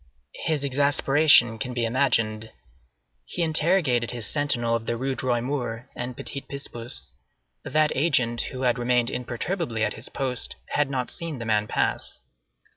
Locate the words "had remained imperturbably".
8.63-9.83